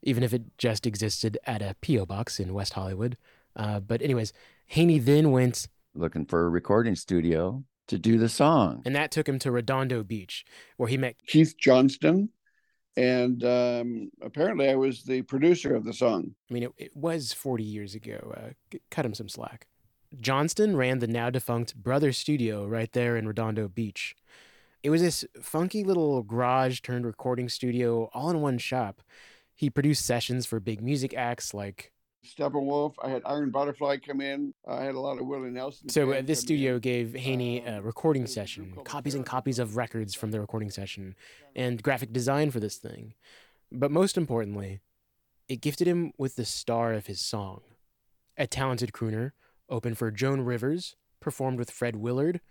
even 0.04 0.24
if 0.24 0.34
it 0.34 0.58
just 0.58 0.86
existed 0.86 1.38
at 1.46 1.62
a 1.62 1.76
P.O. 1.82 2.06
box 2.06 2.40
in 2.40 2.54
West 2.54 2.74
Hollywood. 2.74 3.18
Uh, 3.56 3.80
but, 3.80 4.02
anyways, 4.02 4.32
Haney 4.68 5.00
then 5.00 5.32
went, 5.32 5.68
Looking 5.96 6.26
for 6.26 6.46
a 6.46 6.50
recording 6.50 6.96
studio 6.96 7.64
to 7.88 7.98
do 7.98 8.18
the 8.18 8.30
song. 8.30 8.84
and 8.86 8.96
that 8.96 9.12
took 9.12 9.28
him 9.28 9.40
to 9.40 9.52
Redondo 9.52 10.04
Beach, 10.04 10.46
where 10.78 10.90
he 10.90 10.98
met 10.98 11.16
Keith 11.26 11.56
Johnston, 11.58 12.30
and 12.96 13.44
um, 13.44 14.12
apparently 14.22 14.70
I 14.70 14.76
was 14.76 15.04
the 15.04 15.22
producer 15.24 15.74
of 15.76 15.86
the 15.86 15.94
song. 15.94 16.36
I 16.50 16.54
mean, 16.54 16.64
it, 16.64 16.72
it 16.78 16.96
was 16.96 17.34
40 17.34 17.64
years 17.64 17.96
ago. 17.96 18.34
Uh, 18.38 18.78
cut 18.92 19.06
him 19.06 19.14
some 19.14 19.30
slack. 19.30 19.68
Johnston 20.20 20.78
ran 20.78 21.00
the 21.00 21.08
now 21.08 21.30
defunct 21.30 21.76
Brother 21.76 22.12
Studio 22.12 22.66
right 22.66 22.92
there 22.92 23.18
in 23.18 23.28
Redondo 23.28 23.68
Beach. 23.68 24.16
It 24.84 24.90
was 24.90 25.02
this 25.02 25.26
funky 25.42 25.84
little 25.84 26.24
garage 26.24 26.80
turned 26.82 27.06
recording 27.06 27.50
studio 27.50 28.10
all 28.14 28.30
in 28.30 28.42
one 28.42 28.58
shop. 28.58 29.02
He 29.54 29.70
produced 29.70 30.06
sessions 30.06 30.46
for 30.46 30.60
big 30.60 30.82
music 30.82 31.14
acts 31.14 31.54
like. 31.54 31.92
Steppenwolf. 32.26 32.94
I 33.02 33.10
had 33.10 33.22
Iron 33.26 33.52
Butterfly 33.52 33.98
come 33.98 34.22
in. 34.22 34.54
I 34.68 34.84
had 34.84 34.96
a 34.96 35.00
lot 35.00 35.20
of 35.20 35.26
Willie 35.26 35.50
Nelson. 35.50 35.90
So 35.90 36.12
uh, 36.12 36.22
this 36.22 36.42
studio 36.42 36.76
in. 36.76 36.82
gave 36.82 37.14
Haney 37.16 37.64
a 37.66 37.78
Um, 37.78 37.84
recording 37.84 38.24
group 38.24 38.34
session, 38.34 38.74
copies 38.84 39.16
and 39.16 39.26
copies 39.26 39.60
of 39.60 39.78
records 39.78 40.14
from 40.14 40.32
the 40.32 40.40
recording 40.40 40.70
session, 40.70 41.16
and 41.56 41.82
graphic 41.82 42.12
design 42.12 42.52
for 42.52 42.60
this 42.60 42.78
thing. 42.78 43.14
But 43.72 43.92
most 43.92 44.18
importantly, 44.18 44.82
it 45.48 45.62
gifted 45.62 45.88
him 45.88 46.12
with 46.18 46.36
the 46.36 46.46
star 46.46 46.94
of 46.94 47.08
his 47.08 47.22
song. 47.22 47.62
A 48.38 48.46
talented 48.46 48.92
crooner, 48.92 49.32
opened 49.70 49.98
for 49.98 50.12
Joan 50.12 50.42
Rivers, 50.42 50.96
performed 51.20 51.60
with 51.60 51.72
Fred 51.72 51.96
Willard, 51.96 52.42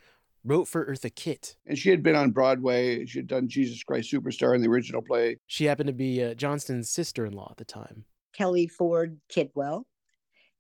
wrote 0.45 0.69
for 0.69 0.87
Eartha 0.87 1.15
Kitt. 1.15 1.57
And 1.67 1.79
she 1.79 1.91
had 1.91 2.03
been 2.03 2.17
on 2.17 2.31
Broadway. 2.31 3.05
She 3.07 3.19
had 3.19 3.27
done 3.27 3.49
Jesus 3.49 3.83
Christ 3.83 4.13
Superstar 4.13 4.55
in 4.55 4.63
the 4.63 4.69
original 4.69 5.03
play. 5.03 5.39
She 5.47 5.65
happened 5.65 5.89
to 5.89 5.93
be 5.93 6.23
uh, 6.23 6.35
Johnston's 6.35 6.89
sister-in-law 6.89 7.49
at 7.51 7.57
the 7.57 7.65
time. 7.65 8.05
Kelly 8.33 8.67
Ford 8.67 9.19
Kidwell, 9.29 9.85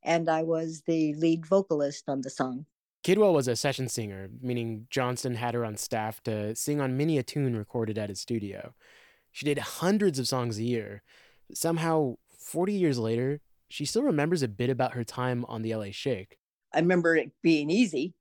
and 0.03 0.29
I 0.29 0.43
was 0.43 0.83
the 0.87 1.15
lead 1.15 1.47
vocalist 1.47 2.09
on 2.09 2.23
the 2.23 2.31
song. 2.31 2.67
Kidwell 3.05 3.35
was 3.35 3.47
a 3.47 3.55
session 3.55 3.89
singer, 3.89 4.29
meaning 4.41 4.87
Johnston 4.91 5.37
had 5.37 5.55
her 5.55 5.65
on 5.65 5.77
staff 5.77 6.21
to 6.25 6.57
sing 6.57 6.81
on 6.81 6.97
many 6.97 7.19
a 7.19 7.23
tune 7.23 7.55
recorded 7.55 7.99
at 7.99 8.09
his 8.09 8.21
studio. 8.21 8.75
She 9.31 9.45
did 9.45 9.59
hundreds 9.59 10.19
of 10.19 10.27
songs 10.27 10.59
a 10.59 10.65
year. 10.65 11.03
Somehow, 11.55 12.17
40 12.37 12.73
years 12.73 12.99
later, 12.99 13.41
she 13.69 13.85
still 13.85 14.03
remembers 14.03 14.43
a 14.43 14.49
bit 14.49 14.71
about 14.71 14.95
her 14.95 15.05
time 15.05 15.45
on 15.47 15.63
the 15.63 15.75
LA 15.75 15.91
Shake. 15.91 16.39
I 16.77 16.81
remember 16.81 17.17
it 17.17 17.33
being 17.43 17.71
easy 17.71 18.13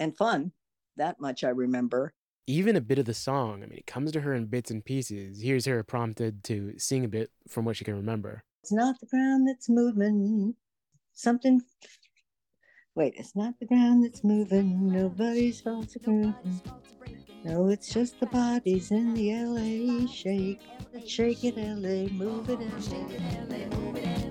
and 0.00 0.16
fun. 0.16 0.50
That 0.96 1.20
much 1.20 1.44
I 1.44 1.50
remember. 1.50 2.12
Even 2.48 2.74
a 2.74 2.80
bit 2.80 2.98
of 2.98 3.04
the 3.04 3.14
song, 3.14 3.62
I 3.62 3.66
mean, 3.66 3.78
it 3.78 3.86
comes 3.86 4.10
to 4.12 4.20
her 4.20 4.34
in 4.34 4.46
bits 4.46 4.72
and 4.72 4.84
pieces. 4.84 5.40
Here's 5.40 5.66
her 5.66 5.82
prompted 5.84 6.42
to 6.44 6.76
sing 6.78 7.04
a 7.04 7.08
bit 7.08 7.30
from 7.48 7.64
what 7.64 7.76
she 7.76 7.84
can 7.84 7.94
remember. 7.94 8.42
It's 8.62 8.72
not 8.72 8.98
the 8.98 9.06
ground 9.06 9.48
that's 9.48 9.68
moving. 9.68 10.54
Something. 11.12 11.62
Wait, 12.96 13.14
it's 13.16 13.36
not 13.36 13.54
the 13.60 13.66
ground 13.66 14.04
that's 14.04 14.24
moving. 14.24 14.88
Nobody's 14.88 15.60
fault 15.60 15.88
to 15.90 16.00
grooving. 16.00 16.62
No, 17.44 17.68
it's 17.68 17.92
just 17.92 18.18
the 18.18 18.26
bodies 18.26 18.90
in 18.90 19.14
the 19.14 19.32
LA 19.32 20.06
shake. 20.08 20.60
Shake 21.06 21.44
it, 21.44 21.56
LA, 21.56 22.12
move 22.12 22.50
it, 22.50 22.60
in, 22.60 22.82
shake 22.82 23.20
it 23.20 23.22
LA. 23.48 24.25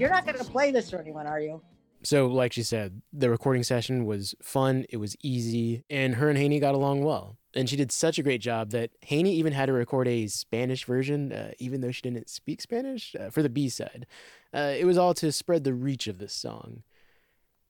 You're 0.00 0.08
not 0.08 0.24
going 0.24 0.38
to 0.38 0.44
play 0.44 0.70
this 0.70 0.88
for 0.88 0.98
anyone, 0.98 1.26
are 1.26 1.40
you? 1.40 1.60
So, 2.02 2.26
like 2.28 2.54
she 2.54 2.62
said, 2.62 3.02
the 3.12 3.28
recording 3.28 3.62
session 3.62 4.06
was 4.06 4.34
fun, 4.42 4.86
it 4.88 4.96
was 4.96 5.14
easy, 5.22 5.84
and 5.90 6.14
her 6.14 6.30
and 6.30 6.38
Haney 6.38 6.58
got 6.58 6.74
along 6.74 7.04
well. 7.04 7.36
And 7.54 7.68
she 7.68 7.76
did 7.76 7.92
such 7.92 8.18
a 8.18 8.22
great 8.22 8.40
job 8.40 8.70
that 8.70 8.92
Haney 9.02 9.34
even 9.34 9.52
had 9.52 9.66
to 9.66 9.74
record 9.74 10.08
a 10.08 10.26
Spanish 10.28 10.86
version, 10.86 11.32
uh, 11.32 11.50
even 11.58 11.82
though 11.82 11.90
she 11.90 12.00
didn't 12.00 12.30
speak 12.30 12.62
Spanish, 12.62 13.14
uh, 13.14 13.28
for 13.28 13.42
the 13.42 13.50
B 13.50 13.68
side. 13.68 14.06
Uh, 14.54 14.72
it 14.74 14.86
was 14.86 14.96
all 14.96 15.12
to 15.12 15.30
spread 15.30 15.64
the 15.64 15.74
reach 15.74 16.06
of 16.06 16.16
this 16.16 16.32
song. 16.32 16.82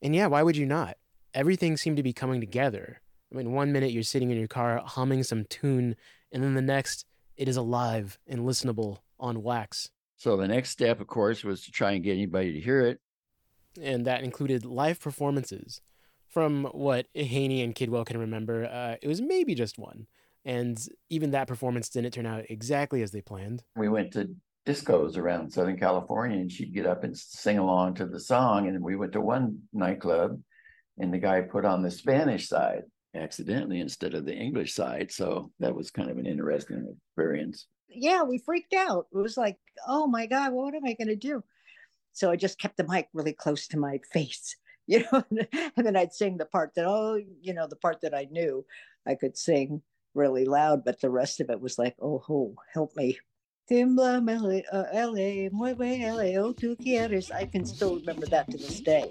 And 0.00 0.14
yeah, 0.14 0.28
why 0.28 0.44
would 0.44 0.56
you 0.56 0.66
not? 0.66 0.98
Everything 1.34 1.76
seemed 1.76 1.96
to 1.96 2.04
be 2.04 2.12
coming 2.12 2.40
together. 2.40 3.00
I 3.32 3.36
mean, 3.36 3.50
one 3.50 3.72
minute 3.72 3.90
you're 3.90 4.04
sitting 4.04 4.30
in 4.30 4.38
your 4.38 4.46
car 4.46 4.80
humming 4.86 5.24
some 5.24 5.46
tune, 5.46 5.96
and 6.30 6.44
then 6.44 6.54
the 6.54 6.62
next, 6.62 7.06
it 7.36 7.48
is 7.48 7.56
alive 7.56 8.20
and 8.28 8.42
listenable 8.42 8.98
on 9.18 9.42
wax. 9.42 9.90
So 10.20 10.36
the 10.36 10.46
next 10.46 10.68
step, 10.68 11.00
of 11.00 11.06
course, 11.06 11.42
was 11.44 11.64
to 11.64 11.72
try 11.72 11.92
and 11.92 12.04
get 12.04 12.12
anybody 12.12 12.52
to 12.52 12.60
hear 12.60 12.82
it. 12.82 13.00
and 13.80 14.04
that 14.04 14.22
included 14.22 14.66
live 14.66 15.00
performances. 15.00 15.80
From 16.28 16.64
what 16.72 17.06
Haney 17.14 17.62
and 17.62 17.74
Kidwell 17.74 18.04
can 18.04 18.18
remember, 18.18 18.66
uh, 18.66 18.96
it 19.00 19.08
was 19.08 19.22
maybe 19.22 19.54
just 19.54 19.78
one, 19.78 20.06
and 20.44 20.78
even 21.08 21.30
that 21.30 21.48
performance 21.48 21.88
didn't 21.88 22.12
turn 22.12 22.26
out 22.26 22.44
exactly 22.50 23.00
as 23.02 23.12
they 23.12 23.22
planned. 23.22 23.62
We 23.76 23.88
went 23.88 24.12
to 24.12 24.34
discos 24.66 25.16
around 25.16 25.52
Southern 25.52 25.78
California, 25.78 26.38
and 26.38 26.52
she'd 26.52 26.74
get 26.74 26.86
up 26.86 27.02
and 27.02 27.16
sing 27.16 27.56
along 27.58 27.94
to 27.94 28.06
the 28.06 28.20
song. 28.20 28.68
And 28.68 28.84
we 28.84 28.96
went 28.96 29.12
to 29.12 29.22
one 29.22 29.60
nightclub, 29.72 30.38
and 30.98 31.14
the 31.14 31.18
guy 31.18 31.40
put 31.40 31.64
on 31.64 31.82
the 31.82 31.90
Spanish 31.90 32.46
side 32.46 32.82
accidentally 33.14 33.80
instead 33.80 34.12
of 34.12 34.26
the 34.26 34.34
English 34.36 34.74
side. 34.74 35.10
So 35.10 35.50
that 35.60 35.74
was 35.74 35.90
kind 35.90 36.10
of 36.10 36.18
an 36.18 36.26
interesting 36.26 36.94
experience. 37.08 37.66
Yeah, 37.90 38.22
we 38.22 38.38
freaked 38.38 38.74
out. 38.74 39.06
It 39.12 39.18
was 39.18 39.36
like, 39.36 39.58
oh 39.86 40.06
my 40.06 40.26
God, 40.26 40.52
what 40.52 40.74
am 40.74 40.84
I 40.84 40.94
going 40.94 41.08
to 41.08 41.16
do? 41.16 41.42
So 42.12 42.30
I 42.30 42.36
just 42.36 42.58
kept 42.58 42.76
the 42.76 42.86
mic 42.86 43.08
really 43.12 43.32
close 43.32 43.66
to 43.68 43.78
my 43.78 44.00
face, 44.12 44.56
you 44.86 45.04
know, 45.12 45.24
and 45.76 45.86
then 45.86 45.96
I'd 45.96 46.12
sing 46.12 46.36
the 46.36 46.46
part 46.46 46.72
that, 46.74 46.86
oh, 46.86 47.20
you 47.40 47.54
know, 47.54 47.66
the 47.68 47.76
part 47.76 48.00
that 48.02 48.14
I 48.14 48.28
knew 48.30 48.64
I 49.06 49.14
could 49.14 49.36
sing 49.36 49.82
really 50.14 50.44
loud, 50.44 50.84
but 50.84 51.00
the 51.00 51.10
rest 51.10 51.40
of 51.40 51.50
it 51.50 51.60
was 51.60 51.78
like, 51.78 51.94
oh, 52.00 52.22
oh 52.28 52.54
help 52.72 52.96
me. 52.96 53.18
Timbla, 53.70 54.20
LA, 54.26 54.76
uh, 54.76 54.86
LA, 54.92 55.48
mueve 55.50 56.00
LA, 56.00 56.40
oh, 56.40 56.52
tú 56.52 56.76
quieres. 56.76 57.30
I 57.30 57.46
can 57.46 57.64
still 57.64 57.96
remember 58.00 58.26
that 58.26 58.50
to 58.50 58.58
this 58.58 58.80
day. 58.80 59.08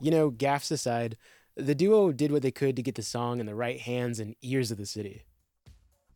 You 0.00 0.10
know, 0.10 0.30
gaffes 0.30 0.72
aside, 0.72 1.18
the 1.56 1.74
duo 1.74 2.12
did 2.12 2.32
what 2.32 2.40
they 2.40 2.50
could 2.50 2.76
to 2.76 2.82
get 2.82 2.94
the 2.94 3.02
song 3.02 3.40
in 3.40 3.46
the 3.46 3.54
right 3.54 3.78
hands 3.78 4.20
and 4.20 4.34
ears 4.40 4.70
of 4.70 4.78
the 4.78 4.86
city. 4.86 5.24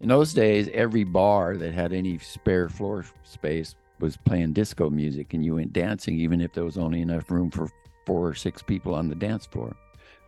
In 0.01 0.09
those 0.09 0.33
days, 0.33 0.69
every 0.73 1.05
bar 1.05 1.57
that 1.57 1.75
had 1.75 1.93
any 1.93 2.19
spare 2.19 2.69
floor 2.69 3.05
space 3.25 3.75
was 3.99 4.17
playing 4.17 4.53
disco 4.53 4.91
music, 4.91 5.35
and 5.35 5.45
you 5.45 5.57
went 5.57 5.73
dancing, 5.73 6.19
even 6.19 6.41
if 6.41 6.53
there 6.53 6.65
was 6.65 6.79
only 6.79 7.01
enough 7.01 7.31
room 7.31 7.51
for 7.51 7.69
four 8.07 8.29
or 8.29 8.35
six 8.35 8.63
people 8.63 8.95
on 8.95 9.09
the 9.09 9.15
dance 9.17 9.45
floor. 9.47 9.75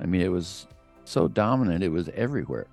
I 0.00 0.07
mean, 0.07 0.23
it 0.23 0.29
was 0.29 0.67
so 1.05 1.29
dominant, 1.29 1.85
it 1.85 1.89
was 1.89 2.09
everywhere. 2.11 2.67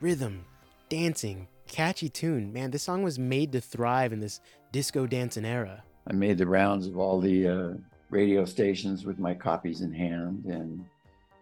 Rhythm, 0.00 0.44
dancing, 0.90 1.48
catchy 1.66 2.10
tune. 2.10 2.52
Man, 2.52 2.70
this 2.70 2.82
song 2.82 3.02
was 3.02 3.18
made 3.18 3.52
to 3.52 3.60
thrive 3.60 4.12
in 4.12 4.20
this 4.20 4.40
disco 4.72 5.06
dancing 5.06 5.46
era. 5.46 5.82
I 6.06 6.12
made 6.12 6.36
the 6.36 6.46
rounds 6.46 6.86
of 6.86 6.98
all 6.98 7.20
the 7.20 7.48
uh, 7.48 7.70
radio 8.10 8.44
stations 8.44 9.06
with 9.06 9.18
my 9.18 9.34
copies 9.34 9.80
in 9.80 9.92
hand, 9.92 10.44
and 10.44 10.84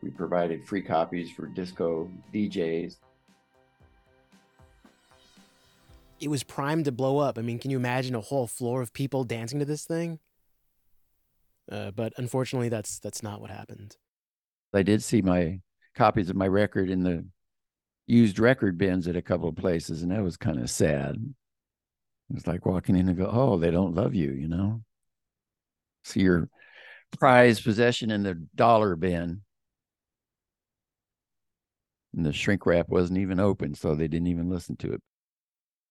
we 0.00 0.10
provided 0.10 0.64
free 0.64 0.82
copies 0.82 1.30
for 1.32 1.46
disco 1.46 2.08
DJs. 2.32 2.96
It 6.20 6.28
was 6.28 6.42
primed 6.42 6.86
to 6.86 6.92
blow 6.92 7.18
up. 7.18 7.38
I 7.38 7.42
mean, 7.42 7.58
can 7.58 7.70
you 7.70 7.76
imagine 7.76 8.14
a 8.14 8.20
whole 8.20 8.46
floor 8.46 8.80
of 8.80 8.92
people 8.92 9.24
dancing 9.24 9.58
to 9.58 9.64
this 9.64 9.84
thing? 9.84 10.20
Uh, 11.70 11.90
but 11.90 12.12
unfortunately, 12.16 12.68
that's 12.68 12.98
that's 12.98 13.22
not 13.22 13.40
what 13.40 13.50
happened. 13.50 13.96
I 14.72 14.82
did 14.82 15.02
see 15.02 15.22
my 15.22 15.60
copies 15.94 16.30
of 16.30 16.36
my 16.36 16.48
record 16.48 16.90
in 16.90 17.02
the 17.02 17.26
used 18.06 18.38
record 18.38 18.76
bins 18.76 19.08
at 19.08 19.16
a 19.16 19.22
couple 19.22 19.48
of 19.48 19.56
places, 19.56 20.02
and 20.02 20.10
that 20.10 20.22
was 20.22 20.36
kind 20.36 20.58
of 20.58 20.68
sad. 20.68 21.16
It 22.30 22.34
was 22.34 22.46
like 22.46 22.66
walking 22.66 22.96
in 22.96 23.08
and 23.08 23.16
go, 23.16 23.28
"Oh, 23.30 23.58
they 23.58 23.70
don't 23.70 23.94
love 23.94 24.14
you," 24.14 24.32
you 24.32 24.48
know. 24.48 24.82
See 26.04 26.20
your 26.20 26.48
prized 27.18 27.64
possession 27.64 28.10
in 28.10 28.22
the 28.22 28.34
dollar 28.54 28.96
bin, 28.96 29.42
and 32.14 32.26
the 32.26 32.32
shrink 32.32 32.66
wrap 32.66 32.88
wasn't 32.88 33.18
even 33.18 33.40
open, 33.40 33.74
so 33.74 33.94
they 33.94 34.08
didn't 34.08 34.28
even 34.28 34.48
listen 34.50 34.76
to 34.76 34.92
it. 34.92 35.02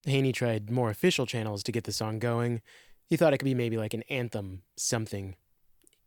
Haney 0.05 0.31
tried 0.31 0.69
more 0.69 0.89
official 0.89 1.25
channels 1.25 1.63
to 1.63 1.72
get 1.72 1.86
the 1.86 1.91
song 1.91 2.19
going. 2.19 2.62
He 3.10 3.17
thought 3.17 3.33
it 3.33 3.38
could 3.38 3.45
be 3.45 3.53
maybe 3.55 3.77
like 3.77 3.93
an 3.93 4.03
anthem, 4.10 4.63
something, 4.75 5.36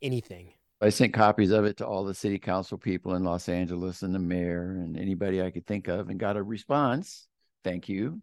anything. 0.03 0.53
I 0.81 0.91
sent 0.91 1.15
copies 1.15 1.50
of 1.50 1.65
it 1.65 1.79
to 1.79 1.87
all 1.87 2.05
the 2.05 2.15
city 2.15 2.38
council 2.38 2.76
people 2.76 3.15
in 3.15 3.25
Los 3.25 3.49
Angeles 3.49 4.03
and 4.03 4.15
the 4.15 4.19
mayor 4.19 4.73
and 4.73 4.99
anybody 4.99 5.41
I 5.41 5.50
could 5.50 5.67
think 5.67 5.88
of 5.88 6.11
and 6.11 6.21
got 6.21 6.37
a 6.37 6.43
response. 6.43 7.26
Thank 7.65 7.88
you. 7.88 8.21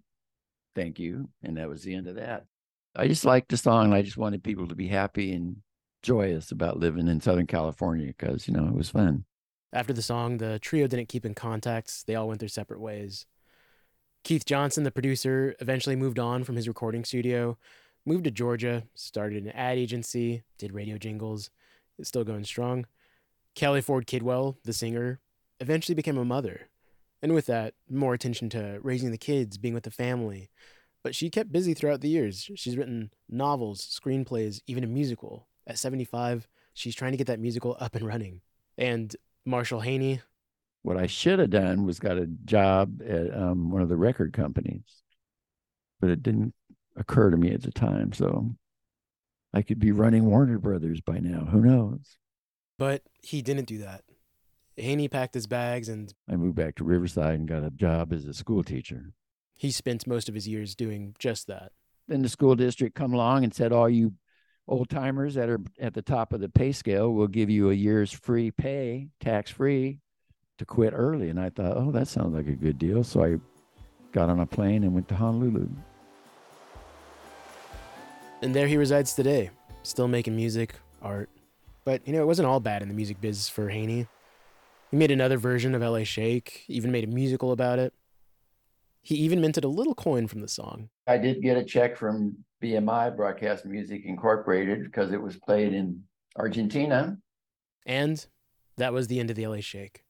Thank 0.75 0.99
you. 0.99 1.29
And 1.41 1.57
that 1.57 1.69
was 1.69 1.81
the 1.81 1.95
end 1.95 2.07
of 2.07 2.15
that. 2.15 2.45
I 2.95 3.07
just 3.07 3.25
liked 3.25 3.49
the 3.49 3.57
song. 3.57 3.85
and 3.85 3.93
I 3.95 4.03
just 4.03 4.17
wanted 4.17 4.43
people 4.43 4.67
to 4.67 4.75
be 4.75 4.87
happy 4.87 5.33
and 5.33 5.57
joyous 6.03 6.51
about 6.51 6.79
living 6.79 7.07
in 7.07 7.21
Southern 7.21 7.47
California 7.47 8.07
because, 8.07 8.47
you 8.47 8.53
know, 8.53 8.67
it 8.67 8.75
was 8.75 8.89
fun. 8.89 9.25
After 9.71 9.93
the 9.93 10.03
song, 10.03 10.37
the 10.37 10.59
trio 10.59 10.85
didn't 10.85 11.09
keep 11.09 11.25
in 11.25 11.33
contact. 11.33 12.05
They 12.05 12.13
all 12.13 12.27
went 12.27 12.39
their 12.39 12.49
separate 12.49 12.79
ways. 12.79 13.25
Keith 14.23 14.45
Johnston, 14.45 14.85
the 14.85 14.91
producer, 14.91 15.53
eventually 15.59 15.97
moved 15.97 16.17
on 16.17 16.45
from 16.45 16.55
his 16.55 16.67
recording 16.67 17.03
studio, 17.03 17.57
moved 18.05 18.23
to 18.23 18.31
Georgia, 18.31 18.83
started 18.95 19.43
an 19.43 19.51
ad 19.51 19.77
agency, 19.77 20.43
did 20.57 20.73
radio 20.73 20.97
jingles. 20.97 21.49
It's 21.99 22.07
still 22.07 22.23
going 22.23 22.45
strong. 22.45 22.85
Kelly 23.53 23.81
Ford 23.81 24.07
Kidwell, 24.07 24.55
the 24.63 24.71
singer, 24.71 25.19
eventually 25.59 25.93
became 25.93 26.17
a 26.17 26.23
mother. 26.23 26.69
And 27.21 27.33
with 27.33 27.45
that, 27.47 27.73
more 27.89 28.13
attention 28.13 28.49
to 28.49 28.79
raising 28.81 29.11
the 29.11 29.17
kids, 29.17 29.57
being 29.57 29.73
with 29.73 29.83
the 29.83 29.91
family. 29.91 30.49
But 31.03 31.15
she 31.15 31.29
kept 31.29 31.51
busy 31.51 31.73
throughout 31.73 31.99
the 31.99 32.09
years. 32.09 32.49
She's 32.55 32.77
written 32.77 33.11
novels, 33.29 33.81
screenplays, 33.81 34.61
even 34.67 34.85
a 34.85 34.87
musical. 34.87 35.47
At 35.67 35.79
75, 35.79 36.47
she's 36.73 36.95
trying 36.95 37.11
to 37.11 37.17
get 37.17 37.27
that 37.27 37.39
musical 37.41 37.75
up 37.79 37.95
and 37.95 38.07
running. 38.07 38.39
And 38.77 39.13
Marshall 39.45 39.81
Haney, 39.81 40.21
What 40.83 40.97
I 40.97 41.07
should 41.07 41.39
have 41.39 41.49
done 41.49 41.85
was 41.85 41.99
got 41.99 42.17
a 42.17 42.27
job 42.27 43.01
at 43.01 43.35
um, 43.35 43.71
one 43.71 43.81
of 43.81 43.89
the 43.89 43.97
record 43.97 44.33
companies, 44.33 44.83
but 45.99 46.09
it 46.09 46.21
didn't 46.21 46.53
occur 46.95 47.31
to 47.31 47.37
me 47.37 47.51
at 47.51 47.63
the 47.63 47.71
time. 47.71 48.13
So 48.13 48.51
I 49.53 49.61
could 49.61 49.79
be 49.79 49.91
running 49.91 50.25
Warner 50.25 50.59
Brothers 50.59 51.01
by 51.01 51.19
now. 51.19 51.45
Who 51.45 51.61
knows? 51.61 52.17
But 52.77 53.03
he 53.21 53.41
didn't 53.41 53.67
do 53.67 53.77
that. 53.79 54.03
Haney 54.75 55.07
packed 55.07 55.35
his 55.35 55.47
bags 55.47 55.87
and 55.87 56.13
I 56.29 56.35
moved 56.35 56.55
back 56.55 56.75
to 56.75 56.83
Riverside 56.83 57.35
and 57.35 57.47
got 57.47 57.63
a 57.63 57.69
job 57.69 58.11
as 58.11 58.25
a 58.25 58.33
school 58.33 58.63
teacher. 58.63 59.13
he 59.55 59.71
spent 59.71 60.07
most 60.07 60.27
of 60.27 60.35
his 60.35 60.47
years 60.47 60.75
doing 60.75 61.15
just 61.19 61.47
that. 61.47 61.71
Then 62.07 62.23
the 62.23 62.29
school 62.29 62.55
district 62.55 62.95
come 62.95 63.13
along 63.13 63.43
and 63.43 63.53
said, 63.53 63.71
all 63.71 63.87
you 63.87 64.13
old 64.67 64.89
timers 64.89 65.35
that 65.35 65.49
are 65.49 65.59
at 65.79 65.93
the 65.93 66.01
top 66.01 66.33
of 66.33 66.41
the 66.41 66.49
pay 66.49 66.71
scale 66.71 67.13
will 67.13 67.27
give 67.27 67.49
you 67.49 67.69
a 67.69 67.73
year's 67.73 68.11
free 68.11 68.49
pay, 68.51 69.09
tax 69.19 69.51
free, 69.51 69.99
to 70.57 70.65
quit 70.65 70.93
early. 70.95 71.29
And 71.29 71.39
I 71.39 71.49
thought, 71.49 71.77
oh, 71.77 71.91
that 71.91 72.07
sounds 72.07 72.35
like 72.35 72.47
a 72.47 72.53
good 72.53 72.77
deal. 72.77 73.03
So 73.03 73.23
I 73.23 73.37
got 74.11 74.29
on 74.29 74.39
a 74.39 74.45
plane 74.45 74.83
and 74.83 74.93
went 74.93 75.07
to 75.09 75.15
Honolulu. 75.15 75.67
And 78.41 78.53
there 78.53 78.67
he 78.67 78.77
resides 78.77 79.13
today, 79.13 79.49
still 79.83 80.07
making 80.07 80.35
music, 80.35 80.75
art. 81.01 81.29
But, 81.85 82.05
you 82.07 82.13
know, 82.13 82.21
it 82.21 82.27
wasn't 82.27 82.47
all 82.47 82.59
bad 82.59 82.81
in 82.81 82.87
the 82.87 82.93
music 82.93 83.19
biz 83.19 83.49
for 83.49 83.69
Haney. 83.69 84.07
He 84.91 84.97
made 84.97 85.11
another 85.11 85.37
version 85.37 85.73
of 85.75 85.81
LA 85.81 86.03
Shake, 86.03 86.65
even 86.67 86.91
made 86.91 87.03
a 87.03 87.07
musical 87.07 87.51
about 87.51 87.79
it. 87.79 87.93
He 89.01 89.15
even 89.15 89.41
minted 89.41 89.63
a 89.63 89.69
little 89.69 89.95
coin 89.95 90.27
from 90.27 90.41
the 90.41 90.47
song. 90.47 90.89
I 91.07 91.17
did 91.17 91.41
get 91.41 91.57
a 91.57 91.63
check 91.63 91.97
from 91.97 92.37
BMI 92.61 93.15
Broadcast 93.17 93.65
Music 93.65 94.03
Incorporated 94.05 94.83
because 94.83 95.11
it 95.11 95.21
was 95.21 95.35
played 95.37 95.73
in 95.73 96.03
Argentina. 96.37 97.17
And 97.85 98.25
that 98.77 98.93
was 98.93 99.07
the 99.07 99.19
end 99.19 99.29
of 99.29 99.35
the 99.35 99.45
LA 99.47 99.59
Shake. 99.59 100.02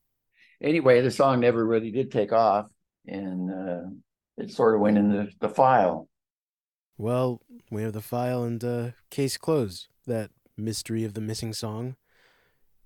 Anyway, 0.62 1.00
the 1.00 1.10
song 1.10 1.40
never 1.40 1.64
really 1.64 1.90
did 1.90 2.10
take 2.10 2.32
off, 2.32 2.68
and 3.06 3.50
uh, 3.50 3.88
it 4.38 4.50
sort 4.50 4.74
of 4.74 4.80
went 4.80 4.98
in 4.98 5.10
the, 5.10 5.30
the 5.40 5.48
file. 5.48 6.08
Well, 6.96 7.40
we 7.70 7.82
have 7.82 7.92
the 7.92 8.00
file 8.00 8.44
and 8.44 8.62
uh, 8.62 8.90
case 9.10 9.36
closed. 9.36 9.88
That 10.06 10.30
mystery 10.56 11.04
of 11.04 11.14
the 11.14 11.20
missing 11.20 11.52
song. 11.52 11.96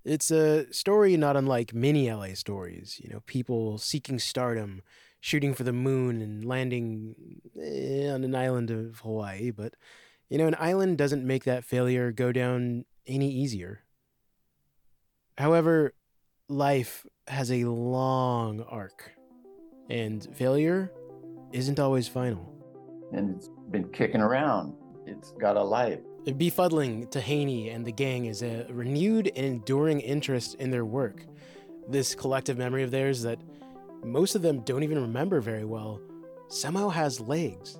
It's 0.05 0.31
a 0.31 0.71
story 0.73 1.17
not 1.17 1.35
unlike 1.35 1.73
many 1.73 2.11
LA 2.11 2.33
stories. 2.33 2.99
You 3.03 3.09
know, 3.09 3.21
people 3.25 3.77
seeking 3.77 4.19
stardom, 4.19 4.81
shooting 5.19 5.53
for 5.53 5.63
the 5.63 5.73
moon, 5.73 6.21
and 6.21 6.45
landing 6.45 7.15
eh, 7.61 8.09
on 8.09 8.23
an 8.23 8.35
island 8.35 8.71
of 8.71 8.99
Hawaii. 8.99 9.51
But, 9.51 9.73
you 10.29 10.37
know, 10.37 10.47
an 10.47 10.55
island 10.57 10.97
doesn't 10.97 11.27
make 11.27 11.43
that 11.43 11.65
failure 11.65 12.11
go 12.11 12.31
down 12.31 12.85
any 13.05 13.29
easier. 13.29 13.83
However, 15.37 15.93
life 16.49 17.05
has 17.27 17.51
a 17.51 17.63
long 17.65 18.61
arc, 18.63 19.11
and 19.89 20.27
failure 20.35 20.91
isn't 21.53 21.79
always 21.79 22.07
final. 22.07 22.51
And 23.13 23.35
it's 23.35 23.49
been 23.69 23.87
kicking 23.89 24.21
around. 24.21 24.73
It's 25.05 25.31
got 25.39 25.57
a 25.57 25.63
life. 25.63 25.99
Befuddling 26.25 27.09
to 27.11 27.21
Haney 27.21 27.69
and 27.69 27.85
the 27.85 27.91
gang 27.91 28.25
is 28.25 28.43
a 28.43 28.65
renewed 28.69 29.31
and 29.35 29.45
enduring 29.45 30.01
interest 30.01 30.55
in 30.55 30.69
their 30.69 30.85
work. 30.85 31.25
This 31.87 32.13
collective 32.13 32.57
memory 32.57 32.83
of 32.83 32.91
theirs 32.91 33.21
that 33.23 33.39
most 34.03 34.35
of 34.35 34.41
them 34.41 34.61
don't 34.61 34.83
even 34.83 35.01
remember 35.01 35.41
very 35.41 35.65
well 35.65 36.01
somehow 36.49 36.89
has 36.89 37.19
legs. 37.19 37.79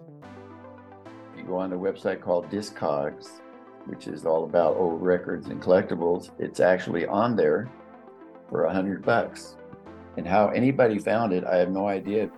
You 1.35 1.43
go 1.43 1.57
on 1.57 1.73
a 1.73 1.77
website 1.77 2.21
called 2.21 2.49
Discogs, 2.49 3.41
which 3.85 4.07
is 4.07 4.25
all 4.25 4.43
about 4.43 4.77
old 4.77 5.01
records 5.01 5.47
and 5.47 5.61
collectibles. 5.61 6.29
It's 6.39 6.59
actually 6.59 7.07
on 7.07 7.35
there 7.35 7.69
for 8.49 8.65
a 8.65 8.73
hundred 8.73 9.05
bucks. 9.05 9.55
And 10.17 10.27
how 10.27 10.49
anybody 10.49 10.99
found 10.99 11.33
it, 11.33 11.43
I 11.45 11.57
have 11.57 11.69
no 11.69 11.87
idea. 11.87 12.29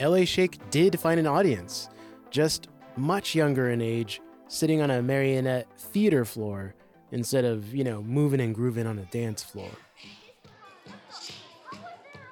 LA 0.00 0.24
Shake 0.24 0.58
did 0.70 0.98
find 0.98 1.18
an 1.18 1.26
audience, 1.26 1.88
just 2.30 2.68
much 2.96 3.34
younger 3.34 3.70
in 3.70 3.80
age, 3.80 4.20
sitting 4.48 4.80
on 4.80 4.90
a 4.90 5.02
marionette 5.02 5.66
theater 5.78 6.24
floor 6.24 6.74
instead 7.12 7.44
of, 7.44 7.74
you 7.74 7.84
know, 7.84 8.02
moving 8.02 8.40
and 8.40 8.54
grooving 8.54 8.86
on 8.86 8.98
a 8.98 9.04
dance 9.06 9.42
floor. 9.42 9.70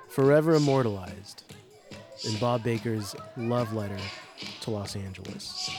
Forever 0.08 0.54
immortalized 0.54 1.42
in 2.24 2.36
Bob 2.38 2.62
Baker's 2.62 3.16
love 3.36 3.72
letter 3.72 3.98
to 4.60 4.70
Los 4.70 4.96
Angeles. 4.96 5.70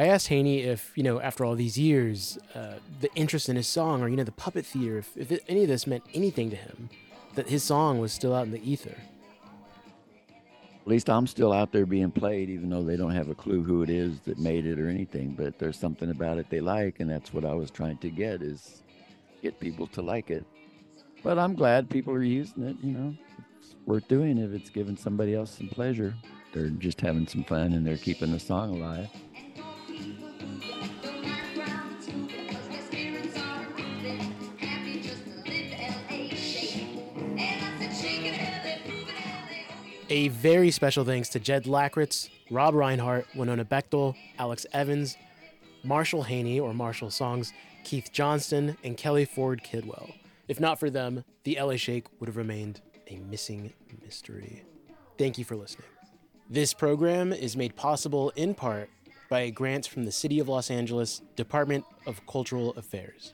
I 0.00 0.06
asked 0.06 0.28
Haney 0.28 0.60
if, 0.60 0.96
you 0.96 1.02
know, 1.02 1.20
after 1.20 1.44
all 1.44 1.54
these 1.54 1.78
years, 1.78 2.38
uh, 2.54 2.76
the 3.02 3.12
interest 3.14 3.50
in 3.50 3.56
his 3.56 3.66
song 3.66 4.00
or, 4.00 4.08
you 4.08 4.16
know, 4.16 4.24
the 4.24 4.32
puppet 4.32 4.64
theater, 4.64 4.96
if, 4.96 5.14
if 5.14 5.30
it, 5.30 5.44
any 5.46 5.60
of 5.60 5.68
this 5.68 5.86
meant 5.86 6.04
anything 6.14 6.48
to 6.48 6.56
him, 6.56 6.88
that 7.34 7.50
his 7.50 7.62
song 7.62 7.98
was 7.98 8.10
still 8.10 8.34
out 8.34 8.46
in 8.46 8.50
the 8.50 8.66
ether. 8.66 8.96
At 10.80 10.86
least 10.86 11.10
I'm 11.10 11.26
still 11.26 11.52
out 11.52 11.70
there 11.70 11.84
being 11.84 12.10
played, 12.10 12.48
even 12.48 12.70
though 12.70 12.82
they 12.82 12.96
don't 12.96 13.10
have 13.10 13.28
a 13.28 13.34
clue 13.34 13.62
who 13.62 13.82
it 13.82 13.90
is 13.90 14.20
that 14.20 14.38
made 14.38 14.64
it 14.64 14.80
or 14.80 14.88
anything. 14.88 15.32
But 15.32 15.58
there's 15.58 15.78
something 15.78 16.08
about 16.08 16.38
it 16.38 16.48
they 16.48 16.60
like, 16.60 17.00
and 17.00 17.10
that's 17.10 17.34
what 17.34 17.44
I 17.44 17.52
was 17.52 17.70
trying 17.70 17.98
to 17.98 18.08
get 18.08 18.40
is 18.40 18.82
get 19.42 19.60
people 19.60 19.86
to 19.88 20.00
like 20.00 20.30
it. 20.30 20.46
But 21.22 21.38
I'm 21.38 21.54
glad 21.54 21.90
people 21.90 22.14
are 22.14 22.22
using 22.22 22.62
it. 22.62 22.76
You 22.82 22.92
know, 22.92 23.14
it's 23.58 23.76
worth 23.84 24.08
doing 24.08 24.38
if 24.38 24.52
it's 24.52 24.70
giving 24.70 24.96
somebody 24.96 25.34
else 25.34 25.58
some 25.58 25.68
pleasure. 25.68 26.14
They're 26.54 26.70
just 26.70 27.02
having 27.02 27.26
some 27.26 27.44
fun 27.44 27.74
and 27.74 27.86
they're 27.86 27.98
keeping 27.98 28.32
the 28.32 28.40
song 28.40 28.74
alive. 28.80 29.10
A 40.12 40.26
very 40.26 40.72
special 40.72 41.04
thanks 41.04 41.28
to 41.28 41.38
Jed 41.38 41.66
Lackritz, 41.66 42.30
Rob 42.50 42.74
Reinhart, 42.74 43.28
Winona 43.36 43.64
Bechtel, 43.64 44.16
Alex 44.40 44.66
Evans, 44.72 45.16
Marshall 45.84 46.24
Haney 46.24 46.58
or 46.58 46.74
Marshall 46.74 47.12
Songs, 47.12 47.52
Keith 47.84 48.10
Johnston, 48.12 48.76
and 48.82 48.96
Kelly 48.96 49.24
Ford 49.24 49.62
Kidwell. 49.62 50.12
If 50.48 50.58
not 50.58 50.80
for 50.80 50.90
them, 50.90 51.22
the 51.44 51.56
LA 51.60 51.76
Shake 51.76 52.06
would 52.18 52.26
have 52.26 52.36
remained 52.36 52.80
a 53.06 53.18
missing 53.18 53.72
mystery. 54.02 54.64
Thank 55.16 55.38
you 55.38 55.44
for 55.44 55.54
listening. 55.54 55.86
This 56.48 56.74
program 56.74 57.32
is 57.32 57.56
made 57.56 57.76
possible 57.76 58.30
in 58.34 58.54
part 58.54 58.90
by 59.28 59.42
a 59.42 59.52
grant 59.52 59.86
from 59.86 60.06
the 60.06 60.12
City 60.12 60.40
of 60.40 60.48
Los 60.48 60.72
Angeles 60.72 61.22
Department 61.36 61.84
of 62.04 62.26
Cultural 62.26 62.70
Affairs. 62.70 63.32